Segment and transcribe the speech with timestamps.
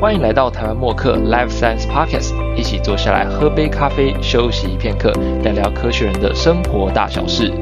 [0.00, 5.10] 欢迎来到台湾默克 Life Science Podcast，一起坐下来喝杯咖啡，休息片刻，
[5.42, 7.52] 聊聊科学人的生活大小事。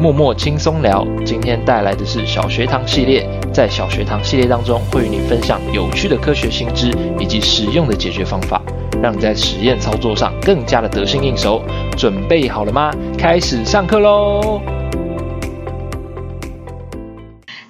[0.00, 3.28] 默默轻松聊，今天带来的是小学堂系列。
[3.52, 6.90] 在小学堂系列当中，会与你分享有趣的科学新知
[7.20, 8.62] 以及实用的解决方法，
[9.02, 11.60] 让你在实验操作上更加的得心应手。
[11.94, 12.90] 准备好了吗？
[13.18, 14.62] 开始上课喽！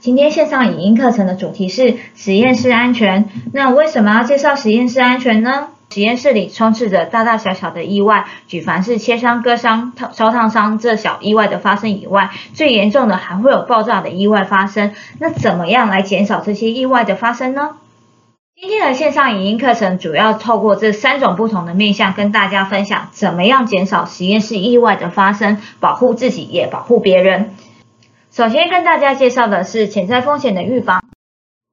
[0.06, 3.28] 今天线上影音课程的主题是实验室安全。
[3.52, 5.66] 那为什么要介绍实验室安全呢？
[5.90, 14.92] 实验室里充斥着大大小小的意外，举凡是切伤、割伤、烧烫伤这小意外的发生以外，最严重的还会有爆炸的意外发生。
[15.18, 17.70] 那怎么样来减少这些意外的发生呢？
[18.54, 27.55] 今天的线上影音课程主要透过这三种不同的面向，跟大家分享怎么样减少实验室意外的发生，保护自己也保护别人。
[28.36, 31.02] 首先跟大家介绍的是潜在风险的预防。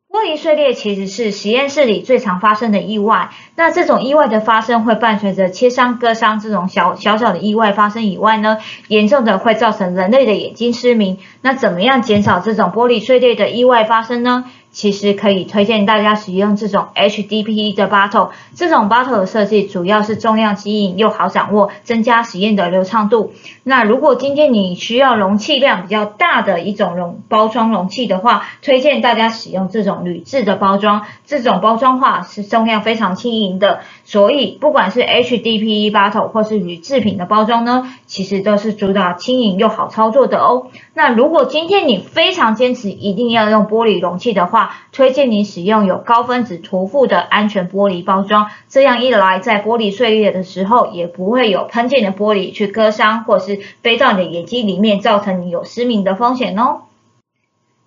[0.10, 3.32] 玻璃碎裂其实是实验室里最常发生的意外。
[3.58, 11.18] 那这种意外的发生会伴随着切伤、割伤这种小小小的意外发生以外呢，严重的会造成人类的眼睛失明。
[11.42, 14.46] 那怎么样减少这种玻璃碎裂的意外发生呢？
[14.74, 23.32] 其实可以推荐大家使用这种 HDPE 的 bottle，这种 bottle 的设计主要是重量轻盈又好掌握，增加实验的流畅度。
[23.64, 33.80] 那如果今天你需要容器量比较大的一种容包装容器的话，推荐大家使用这种铝制的包装，这种包装化是重量非常轻盈的。
[34.04, 40.68] 所以不管是 HDPE bottle 或是铝制品的包装呢，其实都是主打轻盈又好操作的哦。
[40.96, 56.82] 那如果今天你非常坚持一定要用玻璃容器的话，推荐你使用有高分子涂覆的安全玻璃包装，这样一来，在玻璃碎裂的时候，也不会有喷溅的玻璃去割伤，或是飞到你的眼睛里面，造成你有失明的风险哦。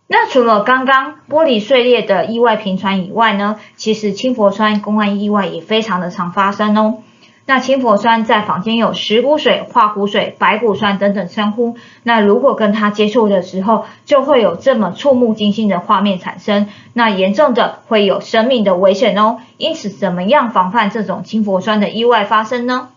[0.09, 6.99] 那除了刚刚玻璃碎裂的意外频传以外呢，其实氢氟酸公安意外也非常的常发生哦。
[7.47, 11.77] 那氢氟酸在坊间有石骨水、化骨水、白骨酸等等称呼。
[12.03, 16.69] 那如果跟它接触的时候，就会有这么触目惊心的画面产生。
[16.93, 19.39] 那严重的会有生命的危险哦。
[19.59, 22.89] 因此，怎么样防范这种氢氟酸的意外发生呢？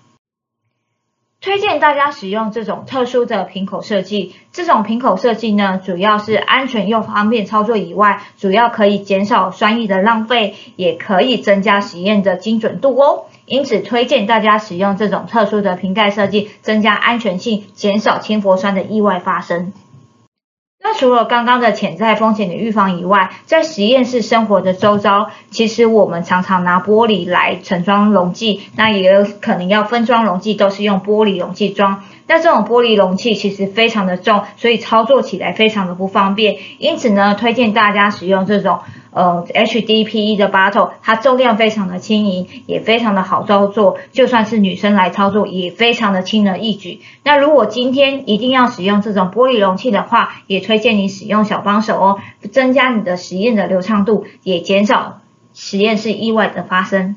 [1.41, 4.35] 推荐大家使用这种特殊的瓶口设计。
[4.51, 13.23] 这种瓶口设计呢，主要是安全又方便操作以外，主要可以减少酸液的浪费，也可以增加实验的精准度哦。
[13.45, 19.71] 因此，推荐大家使用这种特殊的瓶盖设计，增加安全性，减少氢氟酸的意外发生。
[20.81, 32.03] 那除了刚刚的潜在风险的预防以外，在实验室生活的周遭，其实我们常常拿玻璃来盛装溶剂，那也有可能要分装溶剂，都是用玻璃容器装。
[32.27, 36.57] 那这种玻璃容器其实非常的重，所以操作起来非常的不方便。
[36.77, 38.79] 因此呢，推荐大家使用这种。
[39.11, 47.01] 呃，HDPE 的 bottle，它重量非常的轻盈，也非常的好操作，就算是女生来操作，也非常的轻而易举。
[47.23, 52.19] 那如果今天一定要使用这种玻璃容器的话，也推荐你使用小帮手哦，
[52.51, 55.21] 增加你的实验的流畅度，也减少
[55.53, 57.15] 实验室意外的发生。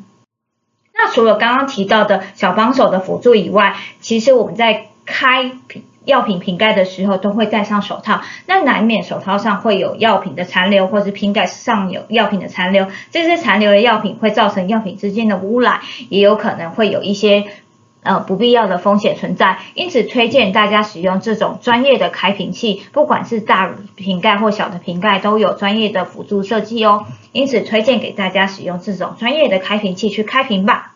[0.94, 5.52] 那除了刚刚提到的小帮手的辅助以外，其实我们在开
[6.04, 17.44] 药品瓶盖的时候都会戴上手套，那难免手套上会有药品的残留，或是瓶盖上有药品的残留，这些残留的药品会造成药品之间的污染，也有可能会有一些
[18.02, 30.94] 呃不必要的风险存在，因此推荐大家使用这种专业的开瓶器，不管是大瓶盖或小的瓶盖都有专业的辅助设计哦，因此推荐给大家使用这种专业的开瓶器去开瓶吧。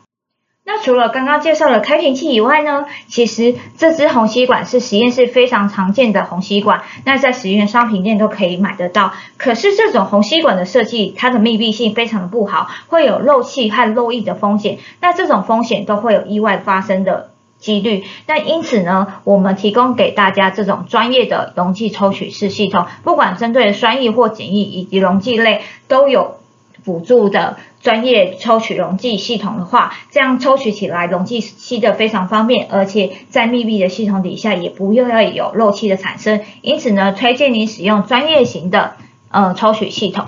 [0.69, 9.12] 那除了刚刚介绍的开瓶器以外呢，其实这支虹吸管是实验室非常常见的虹吸管，那在实验商品店都可以买得到。
[9.37, 14.78] 可是这种虹吸管的设计，它的密闭性非常的不好，会有漏气和漏液的风险。
[15.00, 18.03] 那这种风险都会有意外发生的几率。
[18.27, 26.39] 那因此呢，我们提供给大家这种专业的容器抽取式系统，不管针对酸液或碱液以及溶剂类都有。
[26.84, 38.97] 辅助的专业抽取溶剂系统的话，这样抽取起来溶剂吸的非常方便，而且在密闭的系统底下也不用要有漏气的产生，因此呢，推荐你使用专业型的
[39.30, 40.27] 呃抽取系统。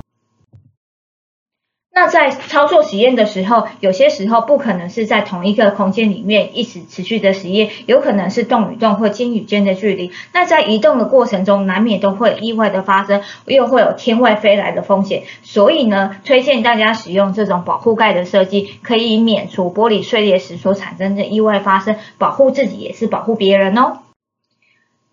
[2.00, 10.12] 那在操作实验的时候，有些时候不可能是在同一个空间里面一直持续的实验，有可能是动与动或间与间的距离。
[10.33, 15.25] 那在移动的过程中，难免都会意外的发生，又会有天外飞来的风险。
[15.43, 23.99] 所以呢，推荐大家使用这种保护盖的设计，可以免除玻璃碎裂时所产生的意外发生，保护自己也是保护别人哦。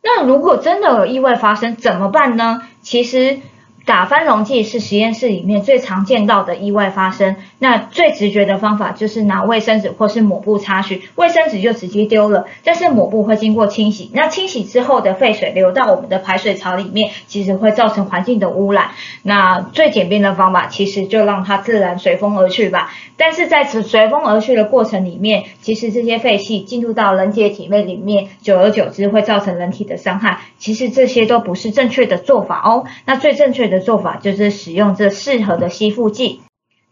[0.04, 2.62] 那如果真的有意外发生怎么办呢？
[2.84, 3.40] 其实。
[3.86, 7.36] 打翻溶剂是实验室里面最常见到的意外发生。
[7.60, 18.92] 那最直觉的方法就是拿卫生纸或是抹布擦拭，卫生纸就直接丢了，但是抹布会经过清洗，那清洗之后的废水流到我们的排水槽里面，其实会造成环境的污染。
[19.24, 22.92] 那最简便的方法，其实就让它自然随风而去吧。
[23.18, 30.40] 但是在此随风而去的过程里面，其实这些废气进入到人体的体内里面，久而久之会造成人体的伤害。
[30.60, 32.84] 其实这些都不是正确的做法哦。
[33.06, 36.42] 那最正确的做法就是使用这适合的吸附剂。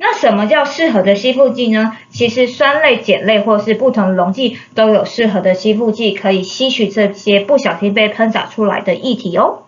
[0.05, 1.95] 那什么叫适合的吸附剂呢？
[2.09, 9.59] 其实酸类、碱类或是不同溶剂都有适合的吸附剂，可以吸取这些不小心被喷洒出来的液体哦。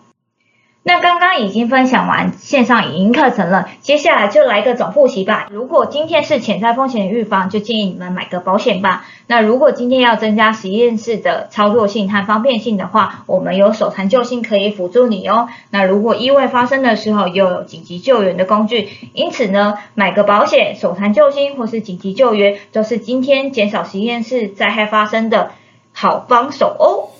[0.88, 5.48] 那刚刚已经分享完线上影音课程了，接下来就来个总复习吧。
[5.50, 9.04] 如果今天是潜在风险预防，就建议你们买个保险吧。
[9.26, 15.48] 那如果今天要增加实验室的操作性和方便性的话，我们有手残救星可以辅助你哦。
[15.70, 25.50] 那如果意外发生的时候，又有紧急救援的工具，因此呢，买个保险、手残救星或是紧急救援，都是今天减少实验室灾害发生的
[25.92, 27.10] 好帮手哦。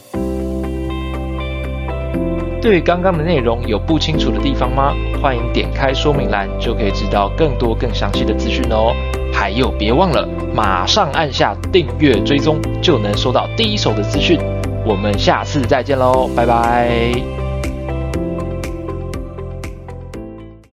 [2.61, 4.93] 对刚刚的内容有不清楚的地方吗？
[5.23, 8.93] 欢迎点开说明栏，就可以知道更多更详细的资讯哦。
[9.33, 14.39] 还有，别忘了马上按下订阅追踪，就能收到第一手的资讯。
[14.85, 17.46] 我们下次再见喽，拜拜。